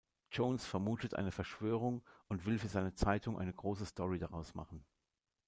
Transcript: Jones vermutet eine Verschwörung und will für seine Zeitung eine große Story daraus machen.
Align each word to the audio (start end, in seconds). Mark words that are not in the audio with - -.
Jones 0.31 0.65
vermutet 0.65 1.13
eine 1.13 1.31
Verschwörung 1.31 2.01
und 2.27 2.47
will 2.47 2.57
für 2.57 2.67
seine 2.69 2.95
Zeitung 2.95 3.37
eine 3.37 3.53
große 3.53 3.85
Story 3.85 4.17
daraus 4.17 4.55
machen. 4.55 4.83